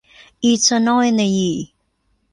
[0.43, 1.51] อีเทอเนิล เอนเนอยี